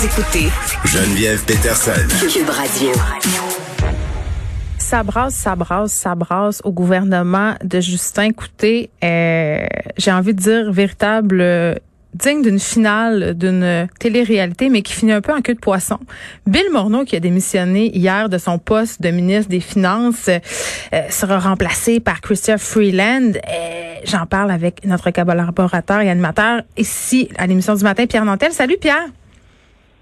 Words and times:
Vous 0.00 0.06
écoutez 0.06 0.48
Geneviève 0.86 1.44
Peterson. 1.44 1.92
Cube 2.32 2.48
Radio. 2.48 2.90
ça 4.78 5.02
brasse, 5.02 5.34
ça 5.34 5.54
brasse, 5.54 5.92
ça 5.92 6.14
brasse 6.14 6.62
au 6.64 6.72
gouvernement 6.72 7.54
de 7.62 7.80
Justin 7.80 8.32
Couté. 8.32 8.88
Euh, 9.04 9.58
J'ai 9.98 10.10
envie 10.10 10.32
de 10.32 10.40
dire 10.40 10.72
véritable 10.72 11.42
euh, 11.42 11.74
digne 12.14 12.40
d'une 12.40 12.58
finale 12.58 13.34
d'une 13.34 13.88
télé-réalité, 13.98 14.70
mais 14.70 14.80
qui 14.80 14.94
finit 14.94 15.12
un 15.12 15.20
peu 15.20 15.34
en 15.34 15.42
queue 15.42 15.52
de 15.54 15.60
poisson. 15.60 15.98
Bill 16.46 16.70
Morneau, 16.72 17.04
qui 17.04 17.16
a 17.16 17.20
démissionné 17.20 17.94
hier 17.94 18.30
de 18.30 18.38
son 18.38 18.58
poste 18.58 19.02
de 19.02 19.10
ministre 19.10 19.50
des 19.50 19.60
Finances, 19.60 20.28
euh, 20.30 20.38
sera 21.10 21.38
remplacé 21.40 22.00
par 22.00 22.22
Christophe 22.22 22.62
Freeland. 22.62 23.32
Euh, 23.34 23.94
J'en 24.06 24.24
parle 24.24 24.50
avec 24.50 24.82
notre 24.86 25.10
collaborateur 25.10 26.00
et 26.00 26.08
animateur 26.08 26.62
ici 26.78 27.28
à 27.36 27.46
l'émission 27.46 27.74
du 27.74 27.84
matin, 27.84 28.06
Pierre 28.06 28.24
Nantel. 28.24 28.52
Salut 28.52 28.78
Pierre. 28.80 29.10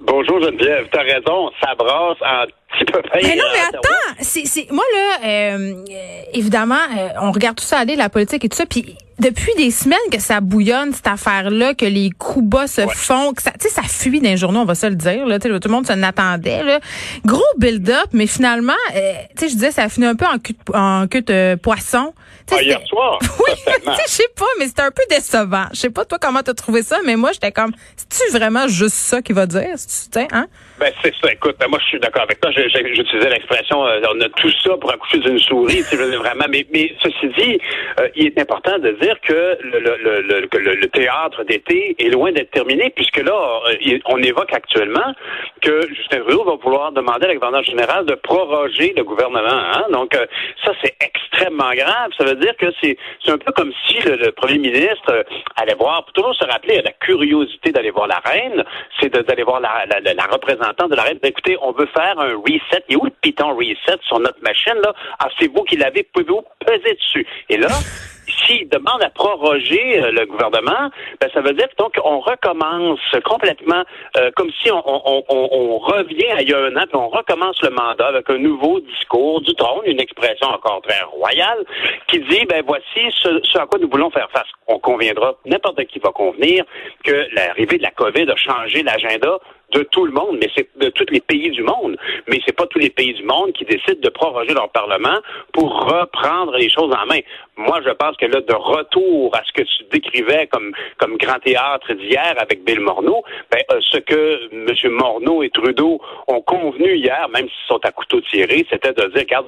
Bonjour 0.01 0.41
Geneviève, 0.41 0.89
t'as 0.93 1.03
raison, 1.03 1.51
ça 1.61 1.75
brasse 1.75 2.19
peu 2.47 2.58
Mais 3.15 3.35
non, 3.35 3.45
mais 3.53 3.61
attends, 3.61 4.15
c'est, 4.21 4.47
c'est, 4.47 4.71
moi 4.71 4.85
là, 4.93 5.27
euh, 5.27 5.85
euh, 5.91 6.21
évidemment, 6.35 6.75
euh, 6.97 7.09
on 7.21 7.33
regarde 7.33 7.57
tout 7.57 7.65
ça 7.65 7.79
aller, 7.79 7.97
la 7.97 8.09
politique 8.11 8.45
et 8.45 8.49
tout 8.49 8.57
ça, 8.57 8.67
puis 8.67 8.95
depuis 9.19 9.53
des 9.57 9.71
semaines 9.71 9.99
que 10.13 10.21
ça 10.21 10.41
bouillonne 10.41 10.93
cette 10.93 11.07
affaire-là, 11.07 11.75
que 11.75 11.87
les 11.87 12.11
coups 12.11 12.45
bas 12.47 12.67
se 12.67 12.87
font, 12.87 13.33
que 13.33 13.43
ça, 13.43 13.53
tu 13.53 13.69
sais, 13.69 13.75
ça 13.75 13.83
fuit 13.83 14.21
les 14.21 14.37
journaux, 14.37 14.61
on 14.61 14.65
va 14.65 14.75
se 14.75 14.87
le 14.87 14.95
dire, 14.97 15.27
là, 15.27 15.39
tu 15.39 15.49
sais, 15.49 15.61
tout 15.61 15.69
le 15.69 15.75
monde 15.75 15.87
s'en 15.87 16.03
attendait, 16.03 16.63
là. 16.63 16.79
Gros 17.25 17.43
build-up, 17.57 18.09
mais 18.13 18.27
finalement, 18.27 18.75
tu 18.93 19.01
sais, 19.01 19.49
je 19.49 19.55
disais, 19.55 19.73
ça 19.73 19.85
a 19.85 19.89
fini 19.89 20.07
un 20.07 20.15
peu 20.15 20.27
en 20.27 20.39
cul 20.39 20.53
de, 20.53 20.77
en 20.77 21.09
queue 21.09 21.23
de 21.23 21.55
poisson. 21.57 22.13
Tu 22.47 22.55
Ah, 22.55 22.63
hier 22.63 22.81
soir. 22.87 23.19
Oui, 23.39 23.55
tu 23.65 23.91
sais, 23.91 24.03
je 24.07 24.13
sais 24.13 24.29
pas, 24.37 24.47
mais 24.59 24.67
c'était 24.67 24.83
un 24.83 24.91
peu 24.91 25.03
décevant. 25.11 25.67
Je 25.73 25.81
sais 25.81 25.91
pas 25.91 26.05
toi 26.05 26.19
comment 26.21 26.43
t'as 26.43 26.55
trouvé 26.55 26.83
ça, 26.83 26.99
mais 27.05 27.17
moi 27.17 27.33
j'étais 27.33 27.51
comme, 27.53 27.73
c'est-tu 27.97 28.31
vraiment 28.37 28.69
juste 28.69 28.97
ça 28.97 29.23
qu'il 29.23 29.35
va 29.35 29.47
dire, 29.47 29.75
tu 29.75 29.79
sais, 30.13 30.29
hein? 30.33 30.47
Ben 30.79 30.93
c'est 31.03 31.13
ça, 31.21 31.33
écoute, 31.33 31.57
ben, 31.59 31.67
moi 31.69 31.79
je 31.83 31.87
suis 31.87 31.99
d'accord 31.99 32.23
avec 32.23 32.41
toi, 32.41 32.51
j'utilisais 32.53 33.31
l'expression 33.31 33.85
euh, 33.85 34.01
on 34.15 34.21
a 34.21 34.29
tout 34.29 34.51
ça 34.63 34.77
pour 34.77 34.93
accoucher 34.93 35.19
d'une 35.19 35.39
souris, 35.41 35.83
je 35.91 35.97
veux 35.97 36.17
vraiment, 36.17 36.45
mais, 36.49 36.65
mais 36.73 36.95
ceci 37.03 37.29
dit, 37.37 37.59
euh, 37.99 38.09
il 38.15 38.27
est 38.27 38.39
important 38.39 38.79
de 38.79 38.91
dire 38.93 39.21
que 39.23 39.59
le, 39.61 39.81
le, 39.81 39.97
le, 39.97 40.21
le- 40.23 40.75
le- 40.75 40.89
théâtre 40.89 41.43
d'été 41.45 41.97
est 41.99 42.09
loin 42.11 42.31
d'être 42.33 42.51
terminé, 42.53 42.91
puisque 42.95 43.19
là, 43.19 43.61
euh, 43.69 43.99
on 44.07 44.19
évoque 44.23 44.53
actuellement 44.53 45.15
que 45.63 45.81
Justin 45.95 46.21
Trudeau 46.21 46.45
va 46.45 46.55
vouloir 46.55 46.93
demander 46.93 47.25
à 47.25 47.29
la 47.29 47.35
gouverneure 47.35 47.65
générale 47.65 48.07
de 48.07 48.15
proroger 48.15 48.95
le 48.97 49.03
gouvernement. 49.05 49.49
Hein? 49.75 49.85
Donc 49.93 50.15
euh, 50.15 50.27
ça, 50.65 50.73
c'est 50.83 50.95
extrêmement 51.01 51.73
grave. 51.75 52.11
Ça 52.17 52.25
veut 52.25 52.37
dire 52.37 52.57
que 52.57 52.67
c'est 52.83 52.97
un 53.29 53.39
peu 53.39 53.53
comme 53.53 53.73
si 53.87 53.99
le, 54.01 54.31
premier 54.33 54.59
ministre 54.59 55.11
euh, 55.11 55.23
allait 55.57 55.75
voir, 55.75 56.05
pour 56.05 56.13
toujours 56.15 56.35
se 56.37 56.45
rappeler, 56.47 56.81
la 56.83 56.93
curiosité 56.93 57.71
d'aller 57.73 57.91
voir 57.91 58.07
la 58.07 58.21
reine, 58.25 58.65
c'est 59.01 59.13
d'aller 59.13 59.43
voir 59.43 59.61
la, 59.61 59.85
la, 59.91 60.01
la- 60.01 60.15
la 60.15 60.25
de 60.73 60.95
la 60.95 61.03
reine. 61.03 61.19
Écoutez, 61.23 61.57
on 61.63 61.73
veut 61.73 61.87
faire 61.87 62.19
un 62.19 62.37
reset. 62.37 62.85
Il 62.89 62.95
est 62.95 62.97
où 62.97 63.05
le 63.05 63.11
piton 63.11 63.55
reset 63.57 63.99
sur 64.03 64.21
notre 64.21 64.41
machine? 64.43 64.75
là? 64.83 64.93
Ah, 65.19 65.29
c'est 65.39 65.49
vous 65.49 65.65
qui 65.65 65.77
l'avez. 65.77 66.03
Pouvez-vous 66.03 66.43
peser 66.65 66.95
dessus? 66.95 67.27
Et 67.49 67.57
là, 67.57 67.69
s'il 68.47 68.69
demande 68.69 69.03
à 69.03 69.11
proroger 69.11 70.03
euh, 70.03 70.11
le 70.13 70.27
gouvernement, 70.27 70.91
ben, 71.21 71.31
ça 71.33 71.41
veut 71.41 71.53
dire 71.53 71.69
donc 71.79 71.99
qu'on 71.99 72.21
recommence 72.21 73.01
complètement 73.25 73.83
euh, 74.17 74.31
comme 74.37 74.51
si 74.63 74.71
on, 74.71 74.83
on, 74.87 75.25
on, 75.29 75.49
on 75.51 75.79
revient 75.79 76.31
à 76.37 76.43
il 76.43 76.51
y 76.51 76.55
a 76.55 76.59
un 76.59 76.77
an, 76.77 76.85
puis 76.87 76.97
on 76.97 77.09
recommence 77.09 77.61
le 77.63 77.71
mandat 77.71 78.09
avec 78.09 78.29
un 78.31 78.39
nouveau 78.39 78.81
discours 78.81 79.41
du 79.41 79.55
trône, 79.55 79.83
une 79.87 80.01
expression 80.01 80.49
encore 80.49 80.83
très 80.83 81.03
royale, 81.03 81.65
qui 82.09 82.21
dit 82.21 82.45
ben 82.47 82.63
voici 82.67 83.11
ce, 83.23 83.41
ce 83.43 83.59
à 83.59 83.67
quoi 83.67 83.79
nous 83.79 83.89
voulons 83.89 84.11
faire 84.11 84.31
face. 84.31 84.49
On 84.67 84.79
conviendra, 84.79 85.35
n'importe 85.47 85.85
qui 85.87 85.99
va 85.99 86.11
convenir, 86.11 86.65
que 87.05 87.27
l'arrivée 87.33 87.79
de 87.79 87.83
la 87.83 87.91
COVID 87.91 88.31
a 88.31 88.37
changé 88.37 88.83
l'agenda 88.83 89.39
de 89.73 89.83
tout 89.83 90.05
le 90.05 90.13
monde, 90.13 90.39
mais 90.41 90.51
c'est 90.57 90.69
de 90.79 90.89
tous 90.91 91.07
les 91.11 91.21
pays 91.21 91.51
du 91.51 91.63
monde. 91.63 91.97
Mais 92.29 92.41
c'est 92.47 92.57
pas 92.57 92.67
tous 92.67 92.79
les 92.79 92.91
pays 92.91 93.15
du 93.15 93.23
monde 93.23 93.53
qui 93.53 93.65
décident 93.65 94.01
de 94.01 94.09
proroger 94.09 94.55
leur 94.55 94.71
parlement 94.71 95.19
pour 95.53 95.85
reprendre 95.85 96.57
les 96.57 96.71
choses 96.71 96.93
en 96.95 97.07
main. 97.07 97.21
Moi, 97.57 97.81
je 97.85 97.91
pense 97.91 98.17
que 98.17 98.27
là, 98.27 98.41
de 98.41 98.55
retour 98.55 99.35
à 99.35 99.43
ce 99.45 99.53
que 99.53 99.63
tu 99.63 99.85
décrivais 99.91 100.47
comme 100.47 100.73
comme 100.99 101.17
grand 101.17 101.39
théâtre 101.41 101.93
d'hier 101.95 102.35
avec 102.39 102.65
Bill 102.65 102.81
Morneau, 102.81 103.23
ben, 103.51 103.61
euh, 103.73 103.81
ce 103.81 103.99
que 103.99 104.49
M. 104.53 104.93
Morneau 104.93 105.43
et 105.43 105.51
Trudeau 105.51 106.01
ont 106.27 106.41
convenu 106.41 106.97
hier, 106.97 107.29
même 107.33 107.49
s'ils 107.49 107.67
sont 107.69 107.81
à 107.85 107.93
couteau 107.93 108.21
tiré, 108.21 108.67
c'était 108.71 108.93
de 108.93 109.07
dire, 109.09 109.23
regarde, 109.23 109.47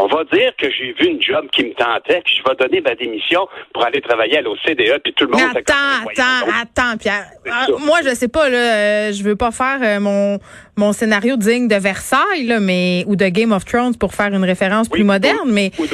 on 0.00 0.06
va 0.06 0.22
dire 0.32 0.52
que 0.56 0.70
j'ai 0.70 0.92
vu 0.92 1.06
une 1.08 1.20
job 1.20 1.46
qui 1.52 1.64
me 1.64 1.74
tentait, 1.74 2.22
puis 2.24 2.36
je 2.36 2.42
vais 2.48 2.56
donner 2.56 2.80
ma 2.80 2.94
démission 2.94 3.48
pour 3.74 3.84
aller 3.84 4.00
travailler 4.00 4.38
à 4.38 4.42
l'OCDE, 4.42 5.00
puis 5.02 5.12
tout 5.14 5.24
le 5.24 5.32
monde... 5.32 5.40
Mais 5.52 5.60
attends, 5.60 5.74
attends, 6.06 6.46
donc. 6.46 6.54
attends, 6.62 6.96
Pierre. 6.98 7.26
Ah, 7.50 7.66
moi, 7.84 7.98
je 8.04 8.14
sais 8.14 8.28
pas, 8.28 8.48
là, 8.48 8.56
euh, 8.58 9.12
je 9.12 9.22
veux 9.24 9.34
pas 9.36 9.50
faire 9.50 9.78
euh, 9.82 10.00
mon 10.00 10.38
mon 10.76 10.92
scénario 10.92 11.36
digne 11.36 11.66
de 11.66 11.74
Versailles, 11.74 12.44
là, 12.46 12.60
mais 12.60 13.02
ou 13.08 13.16
de 13.16 13.26
Game 13.28 13.50
of 13.50 13.64
Thrones 13.64 13.96
pour 13.96 14.14
faire 14.14 14.28
une 14.32 14.44
référence 14.44 14.86
Oui, 14.92 14.98
plus 15.00 15.04
moderne, 15.04 15.38
ou- 15.48 15.52
mais 15.52 15.72
ou 15.78 15.86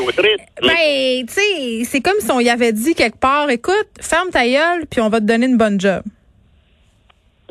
ben, 0.61 1.27
tu 1.27 1.33
sais, 1.33 1.85
c'est 1.85 2.01
comme 2.03 2.21
si 2.21 2.31
on 2.31 2.41
y 2.41 2.51
avait 2.51 2.73
dit 2.73 2.95
quelque 2.95 3.19
part, 3.19 3.49
écoute, 3.49 3.89
ferme 4.01 4.29
ta 4.29 4.47
gueule, 4.47 4.85
puis 4.91 5.01
on 5.01 5.09
va 5.09 5.21
te 5.21 5.25
donner 5.25 5.47
une 5.47 5.57
bonne 5.57 5.81
job. 5.81 6.03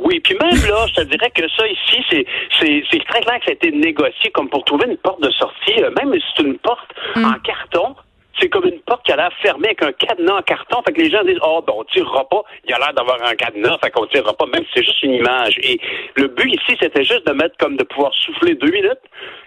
Oui, 0.04 0.20
puis 0.20 0.36
même 0.36 0.52
là, 0.70 0.86
je 0.88 0.96
te 0.96 1.02
dirais 1.02 1.32
que 1.32 1.44
ça 1.58 1.66
ici, 1.68 2.04
c'est 2.10 2.26
c'est 2.60 2.84
c'est 2.92 3.04
très 3.06 3.22
clair 3.22 3.40
que 3.40 3.46
ça 3.46 3.52
a 3.52 3.54
été 3.54 3.72
négocié 3.72 4.32
comme 4.32 4.50
pour 4.50 4.64
trouver 4.66 4.88
une 4.88 4.98
porte 4.98 5.22
de 5.22 5.32
sortie, 5.32 5.82
euh, 5.82 5.92
même 5.98 6.14
si 6.14 6.26
c'est 6.36 6.44
une 6.44 6.58
porte 6.58 6.92
en 7.16 7.34
carton. 7.40 7.96
C'est 8.40 8.50
comme 8.50 8.66
une 8.66 8.80
porte 8.80 9.06
qui 9.06 9.12
a 9.12 9.16
l'air 9.16 9.32
fermée 9.44 9.68
avec 9.68 9.84
un 9.84 9.92
cadenas 9.92 10.40
en 10.40 10.42
carton. 10.42 10.82
Fait 10.88 10.92
que 10.92 11.02
les 11.02 11.12
gens 11.12 11.24
disent, 11.24 11.38
oh, 11.44 11.64
ben, 11.66 11.74
on 11.78 11.84
tirera 11.84 12.28
pas. 12.28 12.42
Il 12.66 12.72
y 12.72 12.74
a 12.74 12.80
l'air 12.80 12.92
d'avoir 12.94 13.22
un 13.24 13.36
cadenas, 13.36 13.78
fait 13.84 13.92
qu'on 13.92 14.08
tirera 14.08 14.34
pas, 14.34 14.48
même 14.48 14.64
si 14.66 14.72
c'est 14.74 14.84
juste 14.84 15.04
une 15.04 15.14
image. 15.14 15.60
Et 15.62 15.80
le 16.16 16.28
but 16.30 16.50
ici, 16.50 16.76
c'était 16.82 17.04
juste 17.04 17.28
de 17.28 17.32
mettre 17.32 17.56
comme 17.58 17.78
de 17.78 17.84
pouvoir 17.84 18.12
souffler 18.16 18.56
deux 18.56 18.72
minutes. 18.72 19.04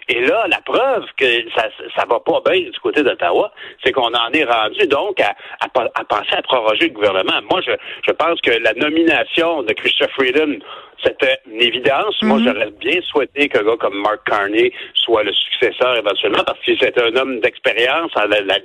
Et 0.08 0.20
là, 0.20 0.46
la 0.48 0.60
preuve 0.60 1.04
que 1.16 1.26
ça, 1.54 1.68
ça 1.96 2.04
va 2.08 2.20
pas 2.20 2.40
bien 2.48 2.60
du 2.70 2.78
côté 2.80 3.02
d'Ottawa, 3.02 3.52
c'est 3.82 3.92
qu'on 3.92 4.14
en 4.14 4.30
est 4.32 4.44
rendu 4.44 4.86
donc 4.86 5.18
à, 5.20 5.34
à, 5.60 5.66
à 5.94 6.04
penser 6.04 6.34
à 6.36 6.42
proroger 6.42 6.88
le 6.88 6.94
gouvernement. 6.94 7.40
Moi, 7.50 7.60
je, 7.66 7.72
je 8.06 8.12
pense 8.12 8.40
que 8.40 8.50
la 8.50 8.72
nomination 8.74 9.62
de 9.62 9.72
Christopher 9.72 10.14
Freeland, 10.14 10.58
c'était 11.04 11.38
une 11.46 11.60
évidence. 11.60 12.16
Moi, 12.22 12.38
j'aurais 12.42 12.70
bien 12.70 13.00
souhaité 13.02 13.48
qu'un 13.48 13.62
gars 13.62 13.76
comme 13.78 14.00
Mark 14.00 14.20
Carney 14.24 14.72
soit 14.94 15.24
le 15.24 15.32
successeur 15.32 15.96
éventuellement 15.96 16.42
parce 16.46 16.58
que 16.60 16.72
c'est 16.80 16.98
un 16.98 17.14
homme 17.16 17.40
d'expérience. 17.40 18.12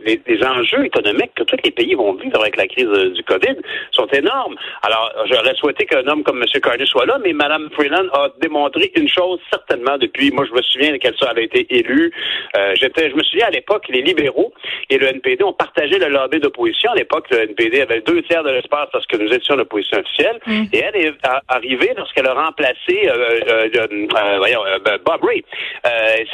Les, 0.06 0.22
les 0.26 0.44
enjeux 0.46 0.86
économiques 0.86 1.34
que 1.36 1.44
tous 1.44 1.58
les 1.64 1.72
pays 1.72 1.94
vont 1.94 2.14
vivre 2.14 2.40
avec 2.40 2.56
la 2.56 2.68
crise 2.68 2.88
euh, 2.88 3.10
du 3.12 3.24
COVID 3.24 3.58
sont 3.92 4.08
énormes. 4.08 4.56
Alors, 4.84 5.12
j'aurais 5.30 5.56
souhaité 5.56 5.86
qu'un 5.86 6.08
homme 6.08 6.24
comme 6.24 6.42
M. 6.42 6.62
Carney 6.62 6.86
soit 6.86 7.06
là, 7.06 7.18
mais 7.22 7.34
Mme 7.34 7.70
Freeland 7.74 8.08
a 8.14 8.30
démontré 8.40 8.92
une 8.96 9.10
chose 9.10 9.40
certainement 9.50 9.98
depuis. 9.98 10.32
Moi, 10.32 10.46
je 10.46 10.54
me 10.54 10.62
souviens 10.62 10.98
qu'elle 11.00 11.16
avait 11.32 11.46
été 11.46 11.66
élue. 11.70 12.12
Euh, 12.58 12.74
j'étais, 12.76 13.10
je 13.10 13.16
me 13.16 13.24
souviens 13.24 13.48
à 13.48 13.50
l'époque, 13.50 13.86
les 13.90 14.02
libéraux 14.02 14.54
et 14.90 14.98
le 14.98 15.08
NPD 15.08 15.44
ont 15.44 15.54
partagé 15.54 15.98
le 15.98 16.08
lobby 16.08 16.40
d'opposition. 16.40 16.92
À 16.92 16.96
l'époque, 16.96 17.28
le 17.32 17.42
NPD 17.44 17.82
avait 17.82 18.02
deux 18.02 18.22
tiers 18.24 18.44
de 18.44 18.52
l'espace 18.52 18.90
parce 18.92 19.06
que 19.08 19.18
nous 19.18 19.32
étions 19.34 19.56
l'opposition 19.56 20.00
officielle. 20.00 20.40
Et 20.74 20.80
elle 20.80 20.96
est 20.96 21.14
arrivée 21.48 21.94
lorsqu'elle 21.98 22.28
a 22.28 22.34
remplacé 22.34 23.08
euh, 23.08 23.66
euh, 23.72 24.38
voyons, 24.38 24.62
ben, 24.84 24.98
Bob 25.04 25.24
Ray. 25.24 25.44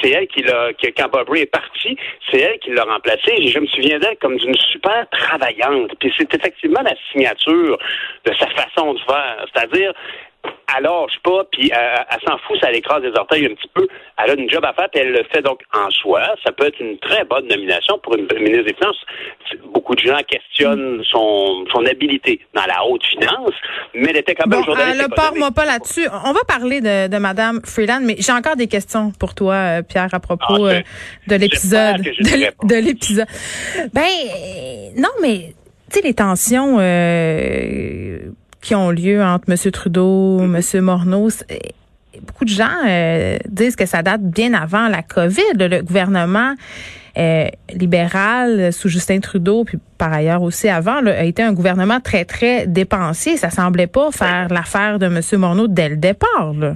C'est 0.01 0.09
elle 0.09 0.27
qui 0.27 0.41
l'a, 0.43 0.73
qui, 0.73 0.91
quand 0.93 1.09
Bob 1.09 1.29
Ray 1.29 1.43
est 1.43 1.51
parti, 1.51 1.97
c'est 2.29 2.39
elle 2.39 2.59
qui 2.59 2.71
l'a 2.71 2.83
remplacé. 2.83 3.31
Et 3.37 3.47
je 3.47 3.59
me 3.59 3.67
souviens 3.67 3.99
d'elle 3.99 4.17
comme 4.17 4.37
d'une 4.37 4.55
super 4.55 5.07
travaillante. 5.09 5.91
Puis 5.99 6.13
c'est 6.17 6.33
effectivement 6.33 6.81
la 6.81 6.95
signature 7.11 7.77
de 8.25 8.33
sa 8.33 8.47
façon 8.47 8.93
de 8.93 8.99
faire. 8.99 9.45
C'est-à-dire, 9.53 9.93
elle 10.75 10.83
lâche 10.83 11.17
pas, 11.23 11.43
puis 11.51 11.71
euh, 11.71 11.95
elle 12.11 12.19
s'en 12.27 12.37
fout, 12.39 12.57
ça 12.61 12.69
l'écrase 12.69 13.01
des 13.01 13.17
orteils 13.17 13.45
un 13.45 13.55
petit 13.55 13.69
peu. 13.73 13.87
Elle 14.21 14.31
a 14.31 14.33
une 14.35 14.49
job 14.51 14.63
à 14.65 14.73
faire, 14.73 14.89
puis 14.91 15.01
elle 15.01 15.11
le 15.13 15.23
fait 15.31 15.41
donc 15.41 15.61
en 15.73 15.89
soi. 15.89 16.21
Ça 16.43 16.51
peut 16.51 16.67
être 16.67 16.79
une 16.81 16.97
très 16.99 17.23
bonne 17.23 17.47
nomination 17.47 17.97
pour 18.03 18.15
une 18.15 18.27
ministre 18.37 18.65
des 18.65 18.73
Finances. 18.73 19.01
Beaucoup 19.73 19.95
de 19.95 20.01
gens 20.01 20.19
questionnent 20.27 21.01
son, 21.09 21.65
son 21.71 21.85
habilité 21.85 22.41
dans 22.53 22.65
la 22.65 22.83
haute 22.85 23.03
finance, 23.05 23.53
mais 23.95 24.07
elle 24.09 24.17
était 24.17 24.35
quand 24.35 24.45
même 24.47 24.59
Bon, 24.59 24.65
journaliste 24.65 24.99
euh, 24.99 25.03
le 25.03 25.05
économique. 25.05 25.15
pars-moi 25.15 25.51
pas 25.51 25.65
là-dessus. 25.65 26.07
On 26.25 26.33
va 26.33 26.41
parler 26.45 26.81
de, 26.81 27.07
de 27.07 27.17
Madame 27.17 27.61
Freeland, 27.63 28.01
mais 28.03 28.17
j'ai 28.19 28.33
encore 28.33 28.57
des 28.57 28.67
questions 28.67 29.11
pour 29.17 29.35
toi, 29.35 29.53
euh, 29.53 29.81
Pierre, 29.83 30.09
à 30.13 30.19
propos 30.19 30.65
Ah, 30.65 30.73
euh, 30.73 30.81
de 31.27 31.35
l'épisode. 31.35 32.01
De, 32.01 32.67
de 32.67 32.75
l'épisode. 32.75 33.27
Ben, 33.93 34.03
non, 34.97 35.09
mais, 35.21 35.53
tu 35.91 35.99
sais, 35.99 36.01
les 36.01 36.13
tensions 36.13 36.77
euh, 36.79 38.19
qui 38.67 38.75
ont 38.75 38.89
lieu 38.89 39.23
entre 39.23 39.49
M. 39.49 39.71
Trudeau, 39.71 40.41
M. 40.41 40.61
Morneau, 40.81 41.29
beaucoup 42.21 42.43
de 42.43 42.49
gens 42.49 42.67
euh, 42.85 43.37
disent 43.47 43.77
que 43.77 43.85
ça 43.85 44.03
date 44.03 44.21
bien 44.21 44.53
avant 44.53 44.89
la 44.89 45.03
COVID. 45.03 45.53
Le 45.53 45.81
gouvernement 45.83 46.53
euh, 47.17 47.47
libéral 47.71 48.73
sous 48.73 48.89
Justin 48.89 49.21
Trudeau, 49.21 49.63
puis 49.63 49.79
par 49.97 50.11
ailleurs 50.11 50.41
aussi 50.41 50.67
avant, 50.67 50.97
a 51.05 51.23
été 51.23 51.43
un 51.43 51.53
gouvernement 51.53 52.01
très, 52.01 52.25
très 52.25 52.67
dépensier. 52.67 53.37
Ça 53.37 53.51
semblait 53.51 53.87
pas 53.87 54.11
faire 54.11 54.49
l'affaire 54.49 54.99
de 54.99 55.05
M. 55.05 55.21
Morneau 55.39 55.69
dès 55.69 55.87
le 55.87 55.95
départ. 55.95 56.53
Là. 56.53 56.75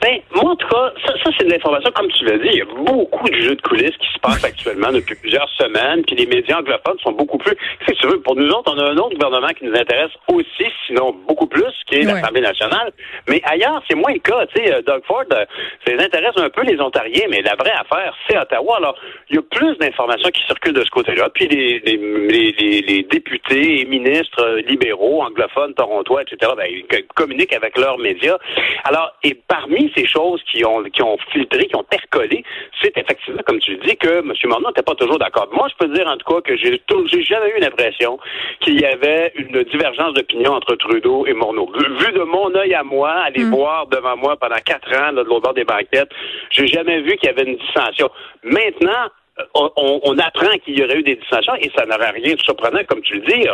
Ben, 0.00 0.20
moi, 0.34 0.52
en 0.52 0.56
tout 0.56 0.68
cas, 0.68 0.92
ça, 1.06 1.12
ça 1.22 1.30
c'est 1.38 1.46
de 1.46 1.50
l'information, 1.52 1.90
comme 1.92 2.10
tu 2.10 2.24
l'as 2.24 2.38
dit, 2.38 2.48
il 2.52 2.58
y 2.58 2.62
a 2.62 2.64
beaucoup 2.64 3.28
de 3.28 3.36
jeux 3.36 3.56
de 3.56 3.62
coulisses 3.62 3.96
qui 3.96 4.12
se 4.12 4.18
passent 4.20 4.44
actuellement 4.44 4.92
depuis 4.92 5.14
plusieurs 5.14 5.48
semaines, 5.50 6.04
puis 6.04 6.16
les 6.16 6.26
médias 6.26 6.58
anglophones 6.58 6.98
sont 7.02 7.12
beaucoup 7.12 7.38
plus. 7.38 7.56
Si 7.88 7.94
tu 7.94 8.06
veux, 8.06 8.20
pour 8.20 8.36
nous 8.36 8.48
autres, 8.48 8.72
on 8.74 8.78
a 8.78 8.90
un 8.90 8.96
autre 8.96 9.14
gouvernement 9.14 9.48
qui 9.48 9.64
nous 9.64 9.74
intéresse 9.74 10.10
aussi, 10.28 10.66
sinon 10.86 11.14
beaucoup 11.26 11.46
plus, 11.46 11.72
qui 11.86 11.96
est 11.96 12.02
l'Assemblée 12.02 12.40
nationale. 12.40 12.92
Mais 13.28 13.40
ailleurs, 13.44 13.82
c'est 13.88 13.96
moins 13.96 14.12
le 14.12 14.18
cas. 14.18 14.46
Tu 14.46 14.62
sais, 14.62 14.74
euh, 14.74 14.82
Doug 14.82 15.02
Ford, 15.06 15.24
euh, 15.32 15.44
ça 15.86 15.92
les 15.92 16.02
intéresse 16.02 16.36
un 16.36 16.50
peu 16.50 16.62
les 16.62 16.80
Ontariens, 16.80 17.26
mais 17.30 17.42
la 17.42 17.54
vraie 17.54 17.72
affaire, 17.72 18.14
c'est 18.28 18.38
Ottawa. 18.38 18.76
Alors, 18.76 18.96
il 19.30 19.36
y 19.36 19.38
a 19.38 19.42
plus 19.42 19.76
d'informations 19.78 20.30
qui 20.30 20.42
circulent 20.46 20.74
de 20.74 20.84
ce 20.84 20.90
côté-là. 20.90 21.28
Puis 21.34 21.48
les, 21.48 21.80
les, 21.80 21.96
les, 21.96 22.82
les, 22.82 23.02
députés 23.02 23.80
et 23.80 23.84
ministres 23.84 24.42
euh, 24.42 24.60
libéraux, 24.62 25.22
anglophones, 25.22 25.74
torontois, 25.74 26.22
etc., 26.22 26.52
ben, 26.56 26.66
ils 26.68 27.04
communiquent 27.14 27.54
avec 27.54 27.76
leurs 27.78 27.98
médias. 27.98 28.38
Alors, 28.84 29.12
et 29.22 29.34
parmi 29.62 29.92
ces 29.96 30.06
choses 30.06 30.42
qui 30.50 30.64
ont, 30.64 30.82
qui 30.84 31.02
ont 31.02 31.16
filtré, 31.32 31.66
qui 31.66 31.76
ont 31.76 31.84
percolé, 31.84 32.44
c'est 32.80 32.96
effectivement, 32.96 33.42
comme 33.46 33.58
tu 33.60 33.72
le 33.72 33.78
dis, 33.78 33.96
que 33.96 34.18
M. 34.20 34.32
Morneau 34.46 34.68
n'était 34.68 34.82
pas 34.82 34.94
toujours 34.94 35.18
d'accord. 35.18 35.48
Moi, 35.52 35.68
je 35.68 35.86
peux 35.86 35.92
dire 35.92 36.06
en 36.08 36.16
tout 36.16 36.32
cas 36.32 36.40
que 36.40 36.56
j'ai 36.56 36.80
jamais 37.22 37.50
eu 37.56 37.60
l'impression 37.60 38.18
qu'il 38.60 38.80
y 38.80 38.84
avait 38.84 39.32
une 39.36 39.62
divergence 39.64 40.14
d'opinion 40.14 40.52
entre 40.52 40.74
Trudeau 40.76 41.26
et 41.26 41.32
Morneau. 41.32 41.70
Vu, 41.98 42.12
de 42.12 42.22
mon 42.22 42.54
œil 42.54 42.74
à 42.74 42.82
moi, 42.82 43.10
aller 43.10 43.44
mm. 43.44 43.50
voir 43.50 43.86
devant 43.86 44.16
moi 44.16 44.36
pendant 44.36 44.56
quatre 44.64 44.92
ans 44.94 45.12
de 45.12 45.22
l'autre 45.22 45.42
bord 45.42 45.54
des 45.54 45.64
banquettes, 45.64 46.10
j'ai 46.50 46.66
jamais 46.66 47.00
vu 47.00 47.16
qu'il 47.16 47.28
y 47.28 47.32
avait 47.32 47.50
une 47.50 47.56
dissension. 47.56 48.10
Maintenant, 48.42 49.08
on, 49.54 50.18
apprend 50.18 50.58
qu'il 50.64 50.78
y 50.78 50.84
aurait 50.84 50.98
eu 50.98 51.02
des 51.02 51.16
dissensions 51.16 51.54
et 51.56 51.70
ça 51.76 51.86
n'aurait 51.86 52.10
rien 52.10 52.34
de 52.34 52.40
surprenant, 52.40 52.80
comme 52.88 53.00
tu 53.02 53.14
le 53.14 53.20
dis. 53.20 53.46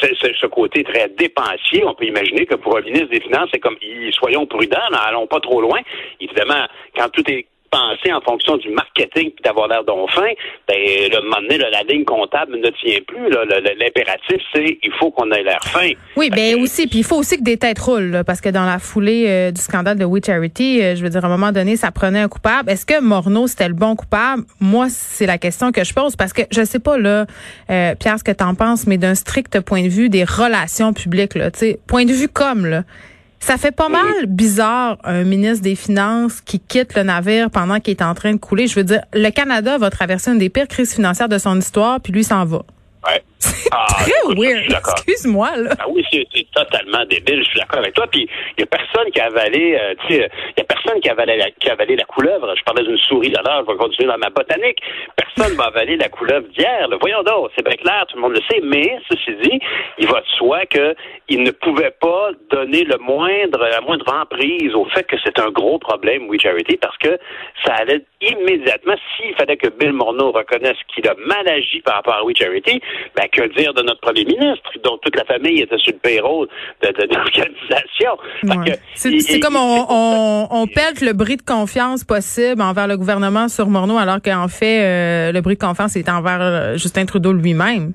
C'est 0.00 0.34
ce 0.36 0.46
côté 0.46 0.84
très 0.84 1.08
dépensier. 1.08 1.84
On 1.84 1.94
peut 1.94 2.06
imaginer 2.06 2.46
que 2.46 2.54
pour 2.54 2.76
un 2.76 2.82
ministre 2.82 3.08
des 3.08 3.20
Finances, 3.20 3.48
c'est 3.52 3.60
comme 3.60 3.76
soyons 4.12 4.46
prudents, 4.46 4.78
n'allons 4.90 5.26
pas 5.26 5.40
trop 5.40 5.60
loin. 5.60 5.80
Évidemment, 6.20 6.66
quand 6.96 7.08
tout 7.10 7.28
est 7.30 7.46
en 7.76 8.20
fonction 8.20 8.56
du 8.56 8.70
marketing 8.70 9.30
puis 9.30 9.42
d'avoir 9.44 9.68
l'air 9.68 9.82
fin, 10.14 10.30
ben, 10.68 10.76
le 10.76 11.22
moment 11.22 11.40
donné, 11.42 11.58
la 11.58 11.82
ligne 11.82 12.04
comptable 12.04 12.56
ne 12.58 12.70
tient 12.70 13.00
plus. 13.06 13.30
L'impératif, 13.30 14.42
c'est 14.52 14.78
il 14.82 14.92
faut 14.98 15.10
qu'on 15.10 15.30
ait 15.30 15.42
l'air 15.42 15.62
fin. 15.64 15.90
Oui, 16.16 16.30
ben 16.30 16.60
aussi, 16.60 16.86
puis 16.86 17.00
il 17.00 17.04
faut 17.04 17.16
aussi 17.16 17.38
que 17.38 17.42
des 17.42 17.56
têtes 17.56 17.78
roulent, 17.78 18.22
parce 18.26 18.40
que 18.40 18.48
dans 18.48 18.64
la 18.64 18.78
foulée 18.78 19.26
euh, 19.28 19.50
du 19.50 19.60
scandale 19.60 19.98
de 19.98 20.04
We 20.04 20.22
Charity, 20.24 20.82
euh, 20.82 20.96
je 20.96 21.02
veux 21.02 21.10
dire, 21.10 21.24
à 21.24 21.28
un 21.28 21.30
moment 21.30 21.52
donné, 21.52 21.76
ça 21.76 21.90
prenait 21.90 22.20
un 22.20 22.28
coupable. 22.28 22.70
Est-ce 22.70 22.86
que 22.86 23.00
Morneau, 23.00 23.46
c'était 23.46 23.68
le 23.68 23.74
bon 23.74 23.96
coupable? 23.96 24.42
Moi, 24.60 24.86
c'est 24.88 25.26
la 25.26 25.38
question 25.38 25.72
que 25.72 25.84
je 25.84 25.94
pose, 25.94 26.16
parce 26.16 26.32
que 26.32 26.42
je 26.50 26.64
sais 26.64 26.78
pas, 26.78 26.98
là, 26.98 27.26
euh, 27.70 27.94
Pierre, 27.98 28.18
ce 28.18 28.24
que 28.24 28.32
tu 28.32 28.44
en 28.44 28.54
penses, 28.54 28.86
mais 28.86 28.98
d'un 28.98 29.14
strict 29.14 29.60
point 29.60 29.82
de 29.82 29.88
vue 29.88 30.08
des 30.08 30.24
relations 30.24 30.92
publiques, 30.92 31.34
là, 31.34 31.50
tu 31.50 31.58
sais, 31.60 31.78
point 31.86 32.04
de 32.04 32.12
vue 32.12 32.28
comme, 32.28 32.66
là, 32.66 32.82
ça 33.44 33.58
fait 33.58 33.72
pas 33.72 33.90
mal 33.90 34.24
bizarre 34.26 34.96
un 35.04 35.22
ministre 35.22 35.62
des 35.62 35.74
Finances 35.74 36.40
qui 36.40 36.58
quitte 36.58 36.94
le 36.94 37.02
navire 37.02 37.50
pendant 37.50 37.78
qu'il 37.78 37.90
est 37.90 38.02
en 38.02 38.14
train 38.14 38.32
de 38.32 38.38
couler. 38.38 38.66
Je 38.68 38.74
veux 38.74 38.84
dire, 38.84 39.02
le 39.12 39.28
Canada 39.28 39.76
va 39.76 39.90
traverser 39.90 40.30
une 40.30 40.38
des 40.38 40.48
pires 40.48 40.66
crises 40.66 40.94
financières 40.94 41.28
de 41.28 41.36
son 41.36 41.58
histoire, 41.58 42.00
puis 42.00 42.10
lui 42.10 42.24
s'en 42.24 42.46
va. 42.46 42.62
Ouais. 43.06 43.22
C'est 43.44 43.68
ah, 43.72 43.86
très 44.00 44.34
weird. 44.34 44.72
Excuse-moi, 44.72 45.56
là. 45.56 45.70
Ah 45.78 45.84
oui, 45.88 46.04
c'est 46.10 46.50
totalement 46.54 47.04
débile. 47.04 47.42
Je 47.42 47.50
suis 47.50 47.60
d'accord 47.60 47.80
avec 47.80 47.94
toi. 47.94 48.06
Puis, 48.10 48.22
il 48.22 48.54
n'y 48.58 48.64
a 48.64 48.66
personne 48.66 49.10
qui 49.10 49.20
a 49.20 49.26
avalé, 49.26 49.78
euh, 49.78 49.94
tu 50.06 50.14
sais, 50.14 50.30
il 50.56 50.60
y 50.60 50.62
a 50.62 50.64
personne 50.64 51.00
qui 51.00 51.08
a 51.08 51.12
avalé 51.12 51.36
la, 51.36 51.50
qui 51.50 51.68
a 51.68 51.72
avalé 51.72 51.96
la 51.96 52.04
couleuvre. 52.04 52.54
Je 52.56 52.62
parlais 52.64 52.84
d'une 52.84 52.98
souris 52.98 53.30
d'honneur, 53.30 53.64
je 53.66 53.72
vais 53.72 53.78
continuer 53.78 54.08
dans 54.08 54.18
ma 54.18 54.30
botanique. 54.30 54.78
Personne 55.16 55.56
va 55.56 55.64
avaler 55.64 55.96
la 55.96 56.08
couleuvre 56.08 56.46
d'hier. 56.56 56.88
Voyons 57.00 57.22
donc, 57.22 57.50
c'est 57.54 57.64
bien 57.64 57.76
clair, 57.76 58.06
tout 58.08 58.16
le 58.16 58.22
monde 58.22 58.32
le 58.32 58.42
sait. 58.50 58.60
Mais, 58.62 58.98
ceci 59.10 59.36
dit, 59.42 59.60
il 59.98 60.06
va 60.06 60.20
de 60.20 60.26
soi 60.38 60.64
qu'il 60.66 61.42
ne 61.42 61.50
pouvait 61.50 61.94
pas 62.00 62.30
donner 62.50 62.84
le 62.84 62.96
moindre, 62.98 63.58
la 63.58 63.80
moindre 63.80 64.10
emprise 64.12 64.74
au 64.74 64.86
fait 64.86 65.04
que 65.04 65.16
c'est 65.22 65.38
un 65.38 65.50
gros 65.50 65.78
problème, 65.78 66.28
We 66.28 66.40
Charity, 66.40 66.76
parce 66.78 66.96
que 66.98 67.18
ça 67.64 67.74
allait 67.74 68.04
immédiatement, 68.20 68.94
s'il 69.16 69.34
fallait 69.34 69.56
que 69.56 69.68
Bill 69.68 69.92
Morneau 69.92 70.32
reconnaisse 70.32 70.78
qu'il 70.94 71.06
a 71.08 71.14
mal 71.26 71.46
agi 71.48 71.80
par 71.82 71.96
rapport 71.96 72.14
à 72.14 72.24
We 72.24 72.36
Charity, 72.36 72.80
ben, 73.16 73.28
que 73.34 73.58
dire 73.58 73.74
de 73.74 73.82
notre 73.82 74.00
premier 74.00 74.24
ministre, 74.24 74.70
dont 74.82 74.98
toute 74.98 75.16
la 75.16 75.24
famille 75.24 75.60
était 75.60 75.78
sur 75.78 75.92
le 75.92 75.98
payroll 75.98 76.48
de, 76.82 76.88
l'organisation. 77.14 78.16
C'est 78.94 79.40
comme 79.40 79.56
on, 79.56 79.86
on, 79.88 80.48
on, 80.50 80.66
pète 80.66 81.00
le 81.00 81.12
bris 81.12 81.36
de 81.36 81.42
confiance 81.42 82.04
possible 82.04 82.62
envers 82.62 82.86
le 82.86 82.96
gouvernement 82.96 83.48
sur 83.48 83.68
Morneau, 83.68 83.98
alors 83.98 84.20
qu'en 84.22 84.48
fait, 84.48 84.82
euh, 84.82 85.32
le 85.32 85.40
bris 85.40 85.54
de 85.54 85.60
confiance 85.60 85.96
est 85.96 86.08
envers 86.08 86.40
euh, 86.40 86.76
Justin 86.76 87.04
Trudeau 87.06 87.32
lui-même. 87.32 87.92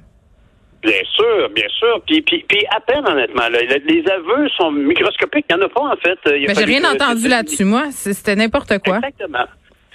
Bien 0.81 1.03
sûr, 1.13 1.50
bien 1.53 1.68
sûr. 1.68 2.01
Puis, 2.07 2.21
puis, 2.21 2.45
puis 2.47 2.65
à 2.74 2.80
peine, 2.80 3.06
honnêtement. 3.06 3.44
les 3.50 4.03
aveux 4.09 4.47
sont 4.57 4.71
microscopiques. 4.71 5.45
Il 5.50 5.57
n'y 5.57 5.62
en 5.62 5.65
a 5.65 5.69
pas, 5.69 5.81
en 5.81 5.97
fait. 5.97 6.18
Mais 6.25 6.56
j'ai 6.56 6.63
rien 6.63 6.89
entendu 6.89 7.27
là-dessus, 7.27 7.65
moi. 7.65 7.88
C'était 7.91 8.36
n'importe 8.36 8.80
quoi. 8.80 8.97
Exactement. 8.97 9.45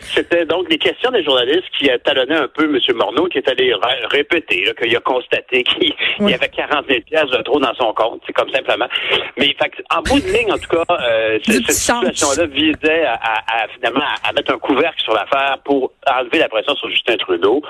C'était 0.00 0.44
donc 0.44 0.68
des 0.68 0.78
questions 0.78 1.10
des 1.10 1.22
journalistes 1.22 1.68
qui 1.78 1.88
talonnaient 2.04 2.36
un 2.36 2.48
peu 2.48 2.64
M. 2.64 2.78
Morneau, 2.96 3.26
qui 3.26 3.38
est 3.38 3.48
allé 3.48 3.72
répéter, 4.10 4.64
qu'il 4.80 4.96
a 4.96 5.00
constaté 5.00 5.62
qu'il 5.64 5.94
y 6.20 6.34
avait 6.34 6.48
40 6.48 6.86
000 6.88 7.00
pièces 7.02 7.30
de 7.30 7.42
trop 7.42 7.60
dans 7.60 7.74
son 7.74 7.92
compte. 7.92 8.20
C'est 8.26 8.32
comme 8.32 8.50
simplement. 8.50 8.88
Mais 9.36 9.54
en 9.90 10.02
bout 10.02 10.20
de 10.20 10.26
ligne, 10.26 10.52
en 10.52 10.58
tout 10.58 10.68
cas, 10.68 10.84
euh, 10.90 11.38
cette 11.42 11.70
situation-là 11.70 12.46
visait 12.46 13.04
à, 13.06 13.66
finalement 13.74 14.04
à, 14.22 14.32
mettre 14.32 14.52
un 14.52 14.58
couvercle 14.58 15.00
sur 15.02 15.14
l'affaire 15.14 15.58
pour 15.64 15.92
enlever 16.06 16.38
la 16.38 16.48
pression 16.48 16.74
sur 16.76 16.88
Justin 16.90 17.16
Trudeau. 17.16 17.62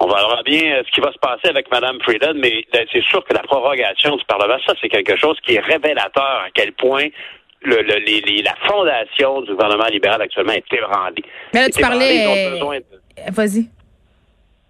On 0.00 0.06
verra 0.06 0.42
bien 0.44 0.76
euh, 0.76 0.82
ce 0.86 0.92
qui 0.92 1.00
va 1.00 1.12
se 1.12 1.18
passer 1.18 1.48
avec 1.48 1.70
Mme 1.70 1.98
Freeland, 2.02 2.34
mais 2.36 2.64
c'est 2.72 3.02
sûr 3.04 3.24
que 3.24 3.34
la 3.34 3.42
prorogation 3.42 4.16
du 4.16 4.24
Parlement, 4.24 4.58
ça, 4.66 4.74
c'est 4.80 4.88
quelque 4.88 5.16
chose 5.16 5.36
qui 5.44 5.54
est 5.54 5.60
révélateur 5.60 6.42
à 6.46 6.48
quel 6.54 6.72
point 6.72 7.08
le, 7.62 7.82
le, 7.82 8.42
la 8.42 8.54
fondation 8.66 9.40
du 9.42 9.52
gouvernement 9.52 9.86
libéral 9.86 10.22
actuellement 10.22 10.52
est 10.52 10.72
ébranlée. 10.72 11.24
Mais 11.54 11.62
là, 11.62 11.70
tu 11.70 11.80
parlais. 11.80 12.26
Euh, 12.26 13.30
vas-y. 13.32 13.68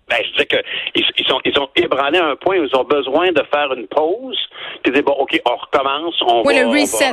Ben, 0.09 0.19
je 0.23 0.31
disais 0.33 0.47
qu'ils 0.47 1.05
ils 1.17 1.27
sont, 1.27 1.41
ils 1.45 1.55
sont 1.55 1.69
ébranlés 1.75 2.19
à 2.19 2.27
un 2.27 2.37
point 2.37 2.59
où 2.59 2.65
ils 2.65 2.77
ont 2.77 2.85
besoin 2.85 3.33
de 3.33 3.43
faire 3.53 3.73
une 3.73 3.89
pause. 3.89 4.39
Puis 4.83 4.93
dire, 4.93 5.03
bon, 5.03 5.15
OK, 5.15 5.41
on 5.45 5.57
recommence. 5.57 6.15
On 6.23 6.43
oui, 6.47 6.55
va, 6.55 6.63
le 6.63 6.69
reset. 6.69 7.11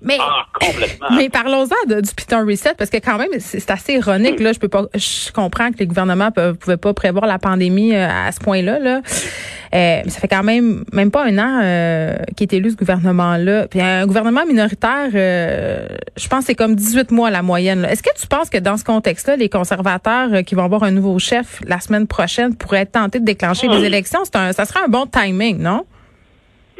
Mais, 0.00 0.18
ah, 0.20 0.46
complètement. 0.54 1.08
mais 1.16 1.28
parlons-en 1.28 2.00
du 2.00 2.14
Python 2.14 2.46
Reset, 2.46 2.74
parce 2.76 2.90
que 2.90 2.98
quand 2.98 3.18
même, 3.18 3.30
c'est 3.38 3.70
assez 3.70 3.94
ironique. 3.94 4.40
Là, 4.40 4.52
je 4.52 4.58
peux 4.58 4.68
pas, 4.68 4.84
je 4.94 5.32
comprends 5.32 5.70
que 5.70 5.78
les 5.78 5.86
gouvernements 5.86 6.30
ne 6.36 6.52
pouvaient 6.52 6.76
pas 6.76 6.94
prévoir 6.94 7.26
la 7.26 7.38
pandémie 7.38 7.94
euh, 7.94 8.08
à 8.08 8.30
ce 8.32 8.40
point-là. 8.40 8.78
Là. 8.78 9.00
Euh, 9.74 10.00
mais 10.04 10.10
ça 10.10 10.20
fait 10.20 10.28
quand 10.28 10.42
même 10.42 10.84
même 10.92 11.10
pas 11.10 11.24
un 11.24 11.38
an 11.38 11.60
euh, 11.62 12.16
qu'il 12.36 12.44
est 12.44 12.56
élu 12.56 12.70
ce 12.70 12.76
gouvernement-là. 12.76 13.68
Puis 13.68 13.80
un 13.80 14.06
gouvernement 14.06 14.46
minoritaire, 14.46 15.10
euh, 15.14 15.86
je 16.16 16.28
pense 16.28 16.44
c'est 16.46 16.54
comme 16.54 16.74
18 16.74 17.10
mois 17.10 17.30
la 17.30 17.42
moyenne. 17.42 17.84
Est-ce 17.84 18.02
que 18.02 18.14
tu 18.18 18.26
penses 18.26 18.48
que 18.48 18.58
dans 18.58 18.76
ce 18.76 18.84
contexte-là, 18.84 19.36
les 19.36 19.48
conservateurs 19.48 20.32
euh, 20.32 20.42
qui 20.42 20.54
vont 20.54 20.64
avoir 20.64 20.84
un 20.84 20.90
nouveau 20.90 21.18
chef 21.18 21.60
la 21.66 21.80
semaine 21.80 22.06
prochaine 22.06 22.54
pourraient 22.54 22.80
être 22.80 22.92
tentés 22.92 23.20
de 23.20 23.24
déclencher 23.24 23.68
des 23.68 23.80
hmm. 23.80 23.84
élections? 23.84 24.20
C'est 24.24 24.36
un, 24.36 24.52
ça 24.52 24.64
serait 24.64 24.80
un 24.84 24.88
bon 24.88 25.06
timing, 25.06 25.58
non? 25.58 25.84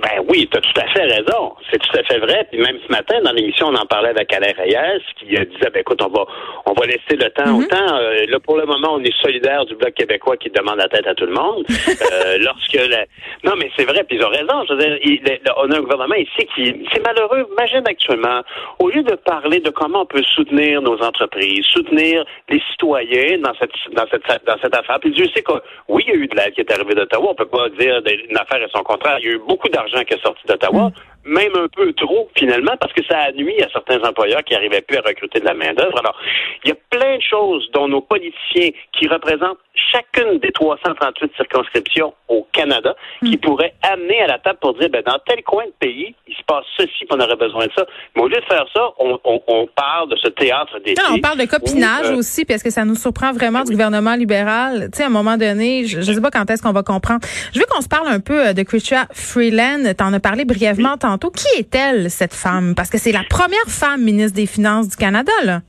Ben 0.02 0.23
oui, 0.28 0.49
tu 0.50 0.57
as 0.57 0.61
tout 0.61 0.81
à 0.81 0.87
fait 0.88 1.02
raison. 1.02 1.55
C'est 1.71 1.78
tout 1.78 1.99
à 1.99 2.02
fait 2.05 2.19
vrai. 2.19 2.47
Puis 2.50 2.61
même 2.61 2.78
ce 2.87 2.93
matin, 2.93 3.21
dans 3.23 3.33
l'émission, 3.33 3.67
on 3.69 3.75
en 3.75 3.87
parlait 3.87 4.11
avec 4.11 4.33
Alain 4.33 4.52
Reyes, 4.57 5.02
qui 5.19 5.26
disait, 5.26 5.71
ben 5.73 5.81
écoute, 5.81 6.00
on 6.02 6.09
va 6.09 6.25
on 6.67 6.73
va 6.73 6.87
laisser 6.87 7.17
le 7.17 7.31
temps 7.31 7.50
au 7.50 7.61
mhm. 7.61 7.69
temps. 7.69 7.97
Euh, 7.97 8.26
là, 8.28 8.38
pour 8.40 8.57
le 8.57 8.67
moment, 8.67 8.95
on 8.95 9.02
est 9.02 9.17
solidaire 9.23 9.64
du 9.64 9.75
Bloc 9.75 9.95
québécois 9.95 10.37
qui 10.37 10.50
demande 10.50 10.76
la 10.76 10.88
tête 10.88 11.07
à 11.07 11.14
tout 11.14 11.26
le 11.26 11.33
monde. 11.33 11.64
euh, 11.69 12.38
lorsque 12.40 12.75
la... 12.75 13.07
Non, 13.45 13.55
mais 13.59 13.71
c'est 13.76 13.85
vrai, 13.85 14.05
puis 14.05 14.17
ils 14.17 14.25
ont 14.25 14.28
raison. 14.28 14.64
Je 14.69 14.75
veux 14.75 14.78
dire, 14.78 14.99
il, 15.02 15.21
on 15.57 15.71
a 15.71 15.76
un 15.76 15.81
gouvernement 15.81 16.14
ici 16.14 16.47
qui... 16.55 16.87
C'est 16.93 17.05
malheureux. 17.05 17.47
Imagine 17.59 17.83
actuellement, 17.87 18.43
au 18.78 18.90
lieu 18.90 19.02
de 19.02 19.14
parler 19.14 19.61
de 19.61 19.71
comment 19.71 20.02
on 20.02 20.07
peut 20.07 20.23
soutenir 20.35 20.83
nos 20.83 21.00
entreprises, 21.02 21.64
soutenir 21.73 22.25
les 22.49 22.61
citoyens 22.71 23.38
dans 23.38 23.55
cette 23.59 23.71
dans 23.93 24.05
cette 24.11 24.25
dans 24.47 24.57
cette 24.62 24.75
affaire, 24.75 24.99
puis 25.00 25.11
Dieu 25.11 25.26
sait 25.35 25.43
que 25.43 25.52
oui, 25.88 26.05
il 26.07 26.14
y 26.14 26.17
a 26.17 26.21
eu 26.21 26.26
de 26.26 26.37
l'aide 26.37 26.52
qui 26.52 26.61
est 26.61 26.73
arrivée 26.73 26.95
d'Ottawa. 26.95 27.31
On 27.31 27.35
peut 27.35 27.47
pas 27.47 27.69
dire 27.71 28.00
une 28.28 28.37
affaire 28.37 28.62
et 28.62 28.69
son 28.75 28.83
contraire. 28.83 29.19
Il 29.21 29.26
y 29.26 29.28
a 29.28 29.33
eu 29.33 29.40
beaucoup 29.47 29.69
d'argent 29.69 29.88
qui 30.04 30.14
est 30.14 30.23
sorti 30.23 30.47
d'Ottawa. 30.47 30.90
Même 31.28 31.52
un 31.56 31.68
peu 31.68 31.92
trop 31.92 32.28
finalement, 32.37 32.73
parce 32.80 32.92
que 32.92 33.04
ça 33.08 33.18
a 33.18 33.32
nuit 33.32 33.62
à 33.62 33.68
certains 33.70 34.00
employeurs 34.02 34.42
qui 34.44 34.54
n'arrivaient 34.54 34.82
plus 34.82 34.97
à 34.99 35.02
recruter 35.02 35.40
de 35.40 35.44
la 35.44 35.54
main-d'œuvre. 35.54 35.99
Alors, 35.99 36.16
il 36.64 36.68
y 36.68 36.73
a 36.73 36.76
plein 36.90 37.16
de 37.16 37.23
choses 37.23 37.68
dont 37.73 37.88
nos 37.88 38.00
politiciens 38.00 38.70
qui 38.99 39.08
représentent 39.08 39.58
chacune 39.92 40.38
des 40.40 40.50
338 40.50 41.32
circonscriptions 41.37 42.12
au 42.28 42.47
Canada 42.52 42.94
qui 43.25 43.37
Hmm. 43.37 43.40
pourraient 43.40 43.75
amener 43.82 44.20
à 44.23 44.26
la 44.26 44.38
table 44.38 44.58
pour 44.61 44.75
dire, 44.75 44.88
ben, 44.90 45.02
dans 45.06 45.18
tel 45.26 45.42
coin 45.44 45.64
de 45.66 45.73
pays, 45.78 46.14
il 46.26 46.35
se 46.35 46.42
passe 46.47 46.64
ceci, 46.76 46.90
puis 47.04 47.08
on 47.12 47.20
aurait 47.20 47.37
besoin 47.37 47.66
de 47.66 47.73
ça. 47.76 47.85
Mais 48.16 48.23
au 48.23 48.28
lieu 48.28 48.37
de 48.40 48.44
faire 48.47 48.64
ça, 48.75 48.88
on, 48.99 49.18
on, 49.25 49.40
on 49.47 49.66
parle 49.75 50.11
de 50.11 50.16
ce 50.16 50.28
théâtre 50.28 50.78
d'été. 50.85 51.00
Non, 51.02 51.16
on 51.16 51.20
parle 51.20 51.38
de 51.38 51.44
copinage 51.44 52.11
où, 52.11 52.14
euh, 52.14 52.18
aussi, 52.18 52.44
parce 52.44 52.62
que 52.62 52.70
ça 52.70 52.85
nous 52.85 52.97
surprend 52.97 53.32
vraiment 53.32 53.62
du 53.62 53.73
gouvernement 53.73 54.14
libéral. 54.14 54.88
Tu 54.92 54.99
sais, 54.99 55.02
à 55.04 55.06
un 55.06 55.11
moment 55.11 55.37
donné, 55.37 55.85
je, 55.87 56.00
je 56.00 56.12
sais 56.12 56.20
pas 56.20 56.30
quand 56.30 56.50
est-ce 56.50 56.62
qu'on 56.62 56.73
va 56.73 56.82
comprendre. 56.82 57.20
Je 57.54 57.61
veux 57.61 57.66
qu'on 57.66 57.80
se 57.80 57.88
parle 57.88 58.08
un 58.08 58.20
peu 58.20 58.49
euh, 58.49 58.52
de 58.52 58.62
Chrystia 58.62 59.06
Freeland. 59.12 59.92
T'en 59.97 60.12
as 60.12 60.20
parlé 60.20 60.44
brièvement 60.44 60.97
tantôt. 60.97 61.17
Qui 61.18 61.46
est-elle, 61.58 62.10
cette 62.10 62.34
femme? 62.34 62.75
Parce 62.75 62.90
que 62.90 62.98
c'est 62.98 63.12
la 63.12 63.25
première 63.28 63.66
femme 63.66 64.02
ministre 64.02 64.37
des 64.37 64.46
Finances 64.46 64.88
du 64.88 64.96
Canada, 64.96 65.32
là. 65.44 65.62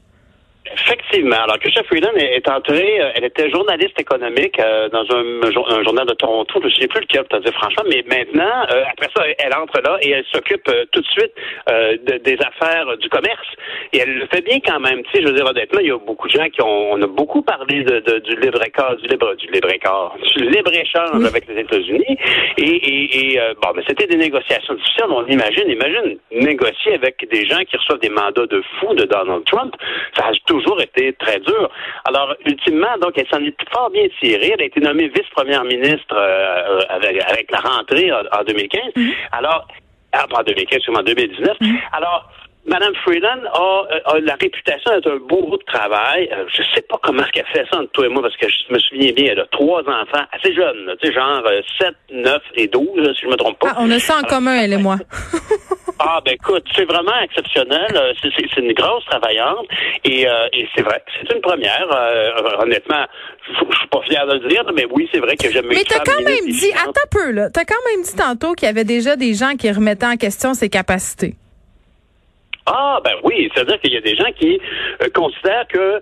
Effectivement. 0.74 1.38
Alors, 1.44 1.58
Christian 1.60 1.84
Freeland 1.86 2.14
est 2.16 2.48
entrée, 2.48 3.02
euh, 3.02 3.12
elle 3.16 3.26
était 3.26 3.50
journaliste 3.50 4.00
économique 4.00 4.60
euh, 4.60 4.88
dans 4.90 5.04
un, 5.16 5.42
un 5.78 5.84
journal 5.84 6.06
de 6.06 6.14
Toronto, 6.14 6.60
je 6.62 6.68
ne 6.68 6.72
sais 6.82 6.88
plus 6.88 7.02
lequel, 7.02 7.24
te 7.28 7.38
dire 7.38 7.54
franchement, 7.54 7.84
mais 7.90 8.04
maintenant, 8.08 8.66
euh, 8.72 8.84
après 8.92 9.10
ça, 9.16 9.24
elle 9.40 9.54
entre 9.56 9.82
là 9.82 9.98
et 10.02 10.12
elle 10.12 10.26
s'occupe 10.32 10.68
euh, 10.70 10.86
tout 10.92 11.02
de 11.02 11.08
suite 11.08 11.32
euh, 11.70 11.98
de- 12.04 12.18
des 12.18 12.38
affaires 12.46 12.98
du 12.98 13.10
commerce. 13.10 13.48
Et 13.94 13.98
elle 14.00 14.14
le 14.20 14.28
fait 14.28 14.42
bien 14.46 14.60
quand 14.66 14.80
même. 14.80 15.02
Tu 15.06 15.12
sais, 15.14 15.22
je 15.24 15.28
veux 15.28 15.34
dire, 15.34 15.46
honnêtement, 15.46 15.80
il 15.80 15.88
y 15.88 15.92
a 15.92 15.98
beaucoup 15.98 16.28
de 16.28 16.34
gens 16.34 16.48
qui 16.50 16.62
ont, 16.62 16.92
on 16.94 17.02
a 17.02 17.08
beaucoup 17.08 17.42
parlé 17.42 17.84
de, 17.84 18.00
de- 18.02 18.20
du 18.20 18.36
libre 18.40 18.62
écart, 18.64 18.96
du 18.98 19.08
libre, 19.08 19.34
du 19.36 19.48
libre 19.52 19.70
écart, 19.74 20.16
du 20.38 20.44
libre 20.50 20.72
échange 20.74 21.26
avec 21.26 21.48
les 21.48 21.62
États-Unis. 21.62 22.18
Et, 22.58 22.64
et, 22.64 23.34
et, 23.36 23.40
bon, 23.62 23.70
mais 23.76 23.84
c'était 23.88 24.06
des 24.08 24.18
négociations 24.18 24.76
difficiles. 24.76 25.06
On 25.10 25.26
imagine, 25.26 25.70
imagine 25.70 26.18
négocier 26.32 26.94
avec 26.94 27.28
des 27.32 27.46
gens 27.48 27.60
qui 27.68 27.76
reçoivent 27.78 28.00
des 28.00 28.10
mandats 28.10 28.46
de 28.46 28.62
fou 28.80 28.94
de 28.94 29.06
Donald 29.06 29.44
Trump. 29.46 29.74
Ça 30.16 30.26
a 30.28 30.32
toujours 30.46 30.59
été 30.82 31.13
très 31.13 31.39
dur. 31.39 31.70
Alors, 32.06 32.36
ultimement, 32.46 32.98
donc, 33.01 33.18
elle 33.18 33.28
s'en 33.28 33.44
est 33.44 33.56
fort 33.72 33.89
bien 33.89 34.08
tirée. 34.20 34.51
Elle 34.54 34.62
a 34.62 34.66
été 34.66 34.80
nommée 34.80 35.08
vice-première 35.08 35.63
ministre 35.63 36.16
euh, 36.16 36.80
avec, 36.89 37.22
avec 37.22 37.51
la 37.51 37.60
rentrée 37.60 38.12
en, 38.12 38.22
en 38.39 38.44
2015. 38.44 38.82
Alors, 39.32 39.68
ah, 40.12 40.25
en 40.32 40.44
2015, 40.44 40.78
excusez-moi, 40.78 41.01
en 41.01 41.04
2019. 41.04 41.58
Alors, 41.94 42.32
Madame 42.66 42.94
Freeland 43.04 43.42
a, 43.54 43.84
a 44.06 44.20
la 44.20 44.36
réputation 44.36 44.92
d'être 44.92 45.12
un 45.12 45.18
beau 45.18 45.48
bout 45.48 45.58
de 45.58 45.63
travail. 45.63 46.30
Euh, 46.32 46.46
je 46.54 46.62
sais 46.75 46.82
pas 46.82 47.00
comment 47.01 47.24
est-ce 47.24 47.32
qu'elle 47.32 47.46
fait 47.48 47.66
ça 47.72 47.80
entre 47.80 47.92
toi 47.92 48.06
et 48.06 48.10
moi, 48.10 48.22
parce 48.22 48.38
que 48.38 48.48
je 48.48 48.74
me 48.74 48.80
souviens 48.80 49.12
bien, 49.12 49.32
elle 49.32 49.39
a 49.39 49.46
trois 49.48 49.82
enfants 49.82 50.25
assez 50.32 50.54
jeunes, 50.54 50.96
tu 51.01 51.08
sais, 51.08 51.13
genre 51.13 51.42
euh, 51.46 51.62
7, 51.80 51.96
9 52.12 52.42
et 52.56 52.68
12, 52.68 52.88
là, 52.96 53.13
si 53.13 53.22
je 53.22 53.28
me 53.28 53.36
trompe 53.36 53.60
pas. 53.60 53.72
Ah, 53.72 53.78
on 53.80 53.89
a 53.89 54.00
ça 54.00 54.16
en 54.16 54.18
Alors, 54.20 54.30
commun, 54.30 54.56
elle 54.62 54.74
et 54.74 54.78
moi. 54.78 54.98
ah 56.00 56.20
ben 56.25 56.34
écoute, 56.34 56.63
c'est 56.75 56.86
vraiment 56.86 57.18
exceptionnel. 57.24 57.88
Euh, 57.96 58.13
C'est, 58.22 58.58
une 58.62 58.74
grosse 58.74 59.06
travaillante 59.06 59.68
et, 60.06 60.27
euh, 60.27 60.48
et 60.53 60.68
c'est 60.75 60.82
vrai, 60.82 61.03
c'est 61.22 61.34
une 61.34 61.41
première. 61.41 61.88
Euh, 61.94 62.32
honnêtement, 62.62 63.06
je 63.48 63.53
suis 63.77 63.88
pas 63.88 64.01
fier 64.01 64.25
de 64.27 64.34
le 64.34 64.48
dire, 64.50 64.63
mais 64.75 64.86
oui, 64.91 65.08
c'est 65.12 65.20
vrai 65.20 65.36
que 65.36 65.50
j'aime 65.51 65.65
Mais 65.68 65.84
t'as 65.88 66.00
quand 66.00 66.22
même 66.24 66.48
dit, 66.48 66.72
attends 66.74 66.91
un 66.91 67.10
peu, 67.12 67.32
là. 67.32 67.50
T'as 67.50 67.65
quand 67.65 67.84
même 67.91 68.03
dit 68.03 68.15
tantôt 68.15 68.53
qu'il 68.53 68.65
y 68.68 68.70
avait 68.70 68.84
déjà 68.86 69.15
des 69.15 69.34
gens 69.34 69.56
qui 69.58 69.72
remettaient 69.72 70.06
en 70.06 70.18
question 70.18 70.53
ses 70.53 70.70
capacités. 70.70 71.36
Ah, 72.65 73.00
ben 73.03 73.13
oui, 73.24 73.50
c'est-à-dire 73.53 73.79
qu'il 73.82 73.94
y 73.94 73.98
a 73.98 74.01
des 74.01 74.15
gens 74.15 74.32
qui 74.38 74.60
euh, 75.01 75.08
considèrent 75.13 75.68
que 75.68 76.00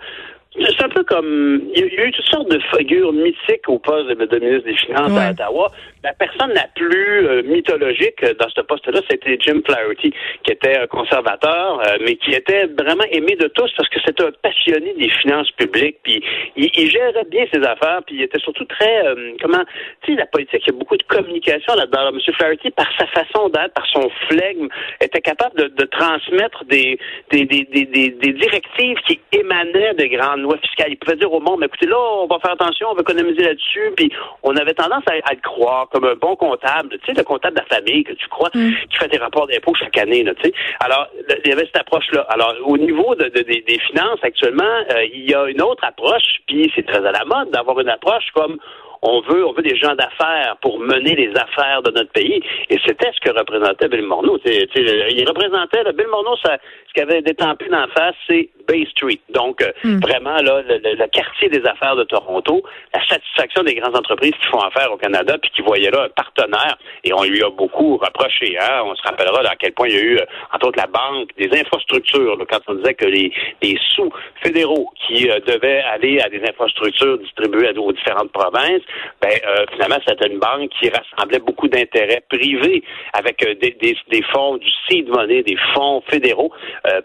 c'est 0.59 0.83
un 0.83 0.89
peu 0.89 1.03
comme 1.03 1.61
il 1.75 1.79
y 1.79 1.83
a- 1.99 2.05
eu 2.05 2.11
toutes 2.11 2.25
sortes 2.25 2.49
de 2.49 2.59
figures 2.75 3.13
mythiques 3.13 3.67
au 3.69 3.77
poste 3.79 4.07
de, 4.09 4.15
de 4.25 4.39
ministre 4.39 4.65
des 4.69 4.75
Finances 4.75 5.11
Ouais. 5.11 5.19
à 5.27 5.31
Ottawa. 5.31 5.71
La 6.03 6.13
personne 6.13 6.53
la 6.53 6.67
plus 6.75 7.27
euh, 7.27 7.41
mythologique 7.43 8.23
dans 8.39 8.49
ce 8.49 8.61
poste-là, 8.61 9.01
c'était 9.09 9.37
Jim 9.41 9.61
Flaherty, 9.65 10.13
qui 10.43 10.51
était 10.51 10.77
un 10.77 10.87
conservateur, 10.87 11.81
euh, 11.81 11.97
mais 12.01 12.15
qui 12.15 12.31
était 12.31 12.67
vraiment 12.67 13.03
aimé 13.11 13.35
de 13.35 13.47
tous 13.47 13.71
parce 13.75 13.89
que 13.89 13.99
c'était 14.05 14.23
un 14.23 14.31
passionné 14.41 14.93
des 14.93 15.09
finances 15.09 15.51
publiques. 15.51 15.97
Puis 16.03 16.23
il, 16.55 16.69
il 16.75 16.89
gérait 16.89 17.25
bien 17.29 17.45
ses 17.51 17.63
affaires, 17.63 18.01
puis 18.05 18.15
il 18.15 18.21
était 18.21 18.39
surtout 18.39 18.65
très 18.65 19.07
euh, 19.07 19.33
comment 19.41 19.63
tu 20.03 20.11
sais 20.13 20.17
la 20.17 20.27
politique, 20.27 20.61
il 20.67 20.73
y 20.73 20.75
a 20.75 20.79
beaucoup 20.79 20.97
de 20.97 21.03
communication 21.03 21.73
là-dedans. 21.73 21.99
Alors, 21.99 22.13
M. 22.13 22.33
Flaherty, 22.33 22.71
par 22.71 22.87
sa 22.97 23.07
façon 23.07 23.49
d'être, 23.49 23.73
par 23.73 23.87
son 23.87 24.09
flegme, 24.29 24.67
était 25.01 25.21
capable 25.21 25.57
de, 25.57 25.67
de 25.67 25.85
transmettre 25.85 26.63
des 26.65 26.99
des, 27.31 27.45
des, 27.45 27.63
des, 27.63 27.85
des, 27.85 28.09
des 28.11 28.33
directives 28.33 28.97
qui 29.07 29.19
émanaient 29.31 29.95
des 29.95 30.09
grandes 30.09 30.41
lois 30.41 30.57
fiscales. 30.59 30.91
Il 30.91 30.97
pouvait 30.97 31.17
dire 31.17 31.33
au 31.33 31.39
monde, 31.39 31.63
écoutez, 31.63 31.87
là, 31.87 31.97
on 31.97 32.27
va 32.27 32.39
faire 32.39 32.51
attention, 32.51 32.89
on 32.91 32.93
va 32.93 33.01
économiser 33.01 33.43
là-dessus. 33.43 33.91
Puis 33.95 34.11
on 34.43 34.55
avait 34.55 34.73
tendance 34.73 35.03
à, 35.07 35.13
à 35.13 35.33
le 35.33 35.41
croire 35.41 35.86
comme 35.91 36.05
un 36.05 36.15
bon 36.15 36.35
comptable, 36.35 36.97
tu 36.99 37.05
sais, 37.07 37.13
le 37.17 37.23
comptable 37.23 37.55
de 37.57 37.61
la 37.61 37.77
famille 37.77 38.03
que 38.03 38.13
tu 38.13 38.27
crois, 38.27 38.49
qui 38.51 38.97
fait 38.97 39.07
des 39.09 39.17
rapports 39.17 39.47
d'impôts 39.47 39.73
chaque 39.75 39.97
année, 39.97 40.23
tu 40.23 40.49
sais. 40.49 40.53
Alors, 40.79 41.07
il 41.43 41.49
y 41.49 41.53
avait 41.53 41.65
cette 41.65 41.77
approche-là. 41.77 42.21
Alors, 42.29 42.53
au 42.65 42.77
niveau 42.77 43.15
de, 43.15 43.25
de- 43.25 43.41
des- 43.43 43.61
des 43.67 43.79
finances, 43.79 44.19
actuellement, 44.23 44.63
euh, 44.91 45.03
il 45.13 45.29
y 45.29 45.33
a 45.33 45.45
une 45.45 45.61
autre 45.61 45.83
approche, 45.83 46.39
puis 46.47 46.71
c'est 46.75 46.85
très 46.85 47.05
à 47.05 47.11
la 47.11 47.25
mode 47.25 47.51
d'avoir 47.51 47.79
une 47.79 47.89
approche 47.89 48.25
comme 48.33 48.57
on 49.03 49.21
veut, 49.21 49.45
on 49.45 49.53
veut 49.53 49.61
des 49.61 49.75
gens 49.75 49.93
d'affaires 49.93 50.57
pour 50.59 50.79
mener 50.79 51.15
les 51.15 51.31
affaires 51.37 51.83
de 51.83 51.91
notre 51.91 52.11
pays. 52.11 52.41
Et 52.71 52.79
c'était 52.83 53.11
ce 53.13 53.19
que 53.19 53.29
représentait 53.37 53.87
Bill 53.89 54.01
Morneau. 54.01 54.39
Tu 54.39 54.51
sais, 54.51 54.67
tu 54.73 54.85
sais, 54.87 55.07
il 55.11 55.23
représentait, 55.27 55.83
là, 55.83 55.91
Bill 55.91 56.07
Morneau, 56.07 56.35
ça, 56.43 56.57
ce 56.87 56.93
qu'il 56.93 57.03
avait 57.03 57.21
détempé 57.21 57.67
d'en 57.69 57.87
face, 57.89 58.15
c'est 58.27 58.49
Bay 58.67 58.85
Street. 58.91 59.19
Donc, 59.29 59.61
euh, 59.61 59.71
vraiment, 60.01 60.37
là, 60.37 60.61
le, 60.67 61.07
quartier 61.07 61.49
des 61.49 61.65
affaires 61.65 61.95
de 61.95 62.03
Toronto, 62.03 62.63
la 62.93 63.05
satisfaction 63.07 63.63
des 63.63 63.75
grandes 63.75 63.95
entreprises 63.95 64.33
qui 64.41 64.47
font 64.47 64.59
affaire 64.59 64.91
au 64.91 64.97
Canada, 64.97 65.37
puis 65.41 65.51
qui 65.51 65.61
voyaient 65.61 65.91
là 65.91 66.03
un 66.03 66.09
partenaire. 66.09 66.77
Et 67.03 67.13
on 67.13 67.23
lui 67.23 67.41
a 67.43 67.49
beaucoup 67.49 67.97
reproché. 67.97 68.57
Hein? 68.59 68.81
On 68.85 68.95
se 68.95 69.01
rappellera 69.03 69.41
là, 69.41 69.51
à 69.51 69.55
quel 69.55 69.73
point 69.73 69.87
il 69.87 69.95
y 69.95 69.97
a 69.97 70.01
eu, 70.01 70.17
euh, 70.17 70.25
entre 70.53 70.67
autres, 70.67 70.79
la 70.79 70.87
banque, 70.87 71.29
des 71.37 71.49
infrastructures, 71.57 72.35
là, 72.37 72.45
quand 72.49 72.59
on 72.67 72.75
disait 72.75 72.93
que 72.93 73.05
les, 73.05 73.31
les 73.61 73.77
sous 73.95 74.11
fédéraux 74.43 74.89
qui 75.05 75.29
euh, 75.29 75.39
devaient 75.39 75.81
aller 75.81 76.19
à 76.19 76.29
des 76.29 76.41
infrastructures 76.43 77.17
distribuées 77.19 77.69
à, 77.69 77.79
aux 77.79 77.91
différentes 77.91 78.31
provinces, 78.31 78.81
ben, 79.21 79.31
euh, 79.47 79.65
finalement, 79.73 79.97
c'était 80.05 80.27
une 80.27 80.39
banque 80.39 80.69
qui 80.79 80.89
rassemblait 80.89 81.39
beaucoup 81.39 81.67
d'intérêts 81.67 82.23
privés 82.29 82.83
avec 83.13 83.43
euh, 83.43 83.55
des, 83.55 83.71
des, 83.81 83.97
des 84.11 84.21
fonds 84.33 84.57
du 84.57 84.69
seed 84.87 85.07
money, 85.09 85.43
des 85.43 85.57
fonds 85.73 86.01
fédéraux, 86.09 86.51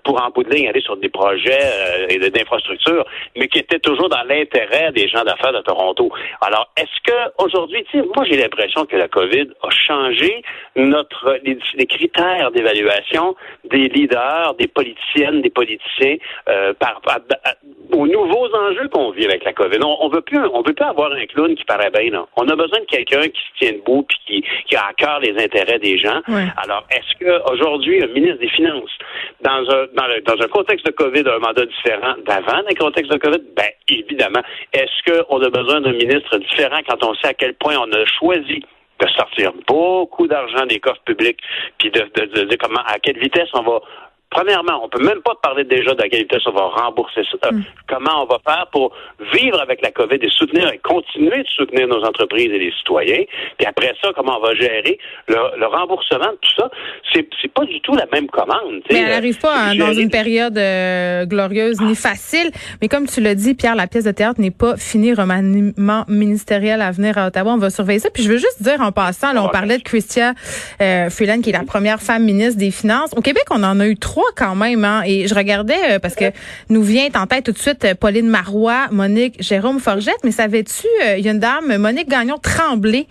pour 0.05 0.23
en 0.23 0.31
bout 0.31 0.45
de 0.45 0.51
ligne 0.51 0.69
aller 0.69 0.81
sur 0.81 0.97
des 0.97 1.09
projets 1.09 1.52
euh, 1.61 2.07
et 2.09 2.31
d'infrastructures, 2.31 3.05
mais 3.37 3.49
qui 3.49 3.59
étaient 3.59 3.79
toujours 3.79 4.09
dans 4.09 4.23
l'intérêt 4.29 4.93
des 4.93 5.09
gens 5.09 5.25
d'affaires 5.25 5.53
de 5.53 5.61
Toronto. 5.61 6.11
Alors, 6.41 6.71
est-ce 6.77 7.01
que 7.11 7.19
aujourd'hui, 7.45 7.85
tu 7.91 7.99
sais, 8.01 8.07
moi 8.15 8.25
j'ai 8.29 8.37
l'impression 8.37 8.85
que 8.87 8.97
la 8.97 9.09
COVID 9.09 9.49
a 9.63 9.71
changé 9.71 10.43
notre 10.77 11.39
les, 11.45 11.59
les 11.75 11.87
critères 11.87 12.51
d'évaluation 12.51 13.35
des 13.65 13.89
leaders, 13.89 14.55
des 14.55 14.69
politiciennes, 14.69 15.43
des 15.43 15.51
politiciens 15.51 16.17
euh, 16.49 16.73
par, 16.75 17.01
aux 17.93 18.07
nouveaux 18.07 18.49
enjeux 18.55 18.89
qu'on 18.89 19.11
vit 19.11 19.25
avec 19.25 19.45
la 19.45 19.53
COVID. 19.53 19.79
On, 19.83 19.97
on 20.01 20.09
veut 20.09 20.21
plus, 20.23 20.39
on 20.39 20.63
veut 20.63 20.75
avoir 20.81 21.13
un 21.13 21.27
clown 21.27 21.55
qui 21.55 21.65
paraît 21.65 21.91
bien. 21.91 22.11
Là. 22.11 22.27
On 22.37 22.49
a 22.49 22.57
besoin 22.57 22.81
de 22.81 22.87
quelqu'un 22.87 23.23
qui 23.29 23.41
se 23.41 23.59
tient 23.59 23.73
debout 23.73 24.05
puis 24.09 24.19
qui, 24.27 24.45
qui 24.67 24.77
a 24.77 24.87
à 24.87 24.93
cœur 24.95 25.21
les 25.21 25.33
intérêts 25.43 25.79
des 25.79 25.99
gens. 25.99 26.21
Ouais. 26.29 26.47
Alors, 26.57 26.85
est-ce 26.91 27.15
que 27.19 27.53
aujourd'hui 27.53 28.03
un 28.03 28.09
ministre 28.09 28.39
des 28.39 28.49
Finances, 28.49 28.91
dans 29.41 29.63
un 29.71 29.87
dans, 29.95 30.07
le- 30.07 30.21
dans 30.23 30.41
un 30.43 30.49
contexte 30.49 30.85
de 30.87 30.91
COVID, 30.93 31.25
un 31.29 31.39
mandat 31.43 31.67
différent 31.67 32.15
d'avant 32.27 32.63
un 32.69 32.75
contexte 32.75 33.13
de 33.13 33.19
COVID? 33.19 33.43
Ben 33.57 33.69
évidemment. 33.89 34.43
Est-ce 34.73 34.99
qu'on 35.27 35.41
a 35.43 35.51
besoin 35.51 35.81
d'un 35.83 35.93
ministre 35.93 36.39
différent 36.39 36.81
quand 36.89 37.05
on 37.05 37.15
sait 37.17 37.29
à 37.29 37.35
quel 37.35 37.55
point 37.55 37.77
on 37.79 37.91
a 37.93 38.05
choisi 38.19 38.63
de 39.01 39.09
sortir 39.09 39.53
beaucoup 39.67 40.27
d'argent 40.29 40.65
des 40.67 40.79
coffres 40.79 41.03
publics, 41.05 41.41
puis 41.79 41.91
de, 41.91 42.01
de- 42.15 42.45
de 42.45 42.57
comment 42.57 42.83
à 42.87 42.99
quelle 43.01 43.19
vitesse 43.19 43.49
on 43.55 43.63
va 43.63 43.81
Premièrement, 44.33 44.81
on 44.85 44.89
peut 44.89 45.03
même 45.05 45.21
pas 45.23 45.35
parler 45.43 45.65
déjà 45.65 45.93
de 45.95 46.01
la 46.03 46.09
qualité, 46.09 46.37
on 46.47 46.53
va 46.53 46.67
rembourser 46.85 47.21
ça. 47.31 47.51
Comment 47.89 48.23
on 48.23 48.27
va 48.27 48.39
faire 48.47 48.67
pour 48.73 48.93
vivre 49.33 49.61
avec 49.61 49.83
la 49.83 49.91
COVID 49.93 50.17
et 50.21 50.31
soutenir 50.31 50.69
et 50.73 50.79
continuer 50.79 51.43
de 51.43 51.49
soutenir 51.49 51.87
nos 51.87 52.03
entreprises 52.03 52.51
et 52.51 52.59
les 52.59 52.73
citoyens? 52.79 53.25
Puis 53.59 53.67
après 53.67 53.93
ça, 54.03 54.11
comment 54.17 54.39
on 54.39 54.43
va 54.43 54.55
gérer 54.55 54.99
le, 55.29 55.37
le 55.59 55.67
remboursement 55.67 56.33
de 56.33 56.39
tout 56.41 56.55
ça? 56.57 56.71
C'est, 57.13 57.29
c'est 57.41 57.53
pas 57.53 57.65
du 57.65 57.81
tout 57.83 57.95
la 57.95 58.07
même 58.13 58.27
commande. 58.29 58.81
Mais 58.91 59.01
elle 59.01 59.09
n'arrive 59.11 59.39
pas 59.39 59.55
hein, 59.55 59.75
dans 59.77 59.93
une 59.93 60.11
période 60.11 60.57
euh, 60.57 61.27
glorieuse 61.27 61.81
ni 61.83 61.95
facile. 61.95 62.51
Mais 62.81 62.89
comme 62.89 63.07
tu 63.07 63.21
l'as 63.21 63.35
dit, 63.35 63.55
Pierre, 63.55 63.75
la 63.77 63.87
pièce 63.87 64.05
de 64.05 64.13
théâtre 64.13 64.41
n'est 64.41 64.51
pas 64.51 64.77
finie. 64.77 65.13
Remaniement 65.13 66.05
ministériel 66.09 66.81
à 66.81 66.91
venir 66.91 67.19
à 67.19 67.27
Ottawa. 67.27 67.53
On 67.53 67.59
va 67.59 67.71
surveiller 67.71 67.99
ça. 67.99 68.09
Puis 68.11 68.23
je 68.23 68.31
veux 68.31 68.39
juste 68.39 68.63
dire 68.63 68.81
en 68.81 68.93
passant, 68.93 69.33
là, 69.33 69.43
on 69.43 69.47
Ouais. 69.47 69.51
parlait 69.53 69.77
de 69.79 69.83
Christia 69.83 70.33
euh, 70.81 71.11
Freeland, 71.11 71.41
qui 71.43 71.51
est 71.51 71.53
la 71.53 71.65
première 71.65 72.01
femme 72.01 72.23
ministre 72.25 72.59
des 72.59 72.71
Finances. 72.71 73.13
Au 73.17 73.21
Québec, 73.21 73.43
on 73.51 73.63
en 73.63 73.79
a 73.81 73.87
eu 73.87 73.97
trois 73.97 74.22
quand 74.37 74.55
même. 74.55 74.85
Hein, 74.85 75.03
et 75.07 75.27
je 75.29 75.35
regardais, 75.35 75.93
euh, 75.93 75.99
parce 75.99 76.15
que 76.15 76.27
nous 76.69 76.83
vient 76.83 77.09
en 77.15 77.27
tête 77.27 77.45
tout 77.45 77.53
de 77.53 77.59
suite 77.59 77.85
euh, 77.85 77.95
Pauline 77.95 78.29
Marois, 78.29 78.89
Monique 78.91 79.37
Jérôme 79.43 79.79
Forgette. 79.81 80.19
Mais 80.25 80.31
savais-tu, 80.33 80.87
euh, 81.05 81.17
il 81.19 81.25
y 81.25 81.29
a 81.29 81.33
une 81.33 81.39
dame, 81.39 81.77
Monique 81.79 82.09
Gagnon 82.09 82.39
Tremblay, 82.39 83.07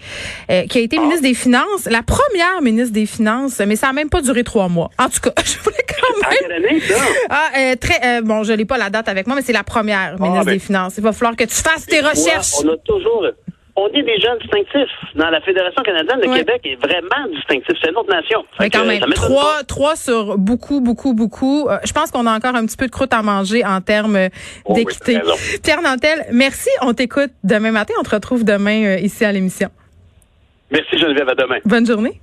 euh, 0.50 0.64
qui 0.68 0.78
a 0.78 0.82
été 0.82 0.98
ministre 1.00 1.24
des 1.24 1.34
Finances, 1.34 1.86
la 1.90 2.04
première 2.04 2.62
ministre 2.62 2.94
des 2.94 3.06
Finances, 3.06 3.60
mais 3.66 3.76
ça 3.76 3.90
a 3.90 3.94
même 3.94 4.10
pas 4.10 4.22
duré 4.22 4.44
trois 4.44 4.68
mois. 4.70 4.90
En 5.00 5.10
tout 5.10 5.20
cas, 5.20 5.32
je 5.46 5.58
voulais 5.60 5.86
quand 5.88 6.28
À 6.28 6.30
même 6.30 6.40
quelle 6.42 6.52
année, 6.52 6.80
ça? 6.82 6.96
ah, 7.30 7.76
très, 7.80 8.22
bon, 8.22 8.44
je 8.44 8.54
n'ai 8.54 8.66
pas 8.66 8.78
la 8.78 8.90
date 8.90 9.08
avec 9.10 9.28
moi, 9.28 9.36
mais 9.36 9.42
c'est 9.42 9.54
la 9.54 9.64
première 9.64 10.20
ministre 10.20 10.46
ben, 10.46 10.54
des 10.54 10.60
Finances. 10.60 10.94
Il 10.98 11.04
va 11.04 11.12
falloir 11.14 11.36
que 11.36 11.44
tu 11.44 11.56
fasses 11.56 11.86
tes 11.86 12.00
recherches. 12.00 12.60
Ouais, 12.64 12.70
on 12.70 12.74
a 12.74 12.78
toujours, 12.78 13.26
on 13.76 13.88
est 13.88 14.04
des 14.04 14.20
gens 14.20 14.36
distinctifs. 14.42 14.90
Dans 15.16 15.30
la 15.30 15.42
Fédération 15.42 15.82
canadienne, 15.84 16.20
le 16.22 16.30
Ouais. 16.30 16.38
Québec 16.40 16.62
est 16.64 16.76
vraiment 16.76 17.28
distinctif. 17.34 17.76
C'est 17.82 17.90
une 17.90 17.98
autre 17.98 18.10
nation. 18.14 18.44
Que, 18.58 18.70
quand 18.70 18.86
même. 18.86 19.02
Trois, 19.14 19.64
trois 19.68 19.96
sur 19.96 20.38
beaucoup, 20.38 20.82
beaucoup, 20.82 21.14
beaucoup. 21.14 21.68
Euh, 21.70 21.78
je 21.86 21.92
pense 21.92 22.12
qu'on 22.12 22.26
a 22.26 22.36
encore 22.36 22.56
un 22.56 22.66
petit 22.66 22.78
peu 22.78 22.88
de 22.88 22.92
croûte 22.92 23.14
à 23.14 23.22
manger 23.22 23.66
en 23.66 23.82
termes 23.82 24.16
euh, 24.16 24.30
Oh 24.66 24.74
d'équité. 24.74 25.20
Pierre 25.64 25.82
Nantel, 25.82 26.26
merci. 26.32 26.70
On 26.82 26.94
t'écoute 26.94 27.32
demain 27.44 27.72
matin. 27.72 27.94
On 28.00 28.04
te 28.04 28.10
retrouve 28.12 28.44
demain 28.44 28.84
euh, 28.84 29.00
ici 29.00 29.26
à 29.26 29.32
l'émission. 29.32 29.70
Merci 30.72 30.98
Geneviève, 30.98 31.30
à 31.30 31.36
demain. 31.36 31.58
Bonne 31.66 31.86
journée. 31.86 32.22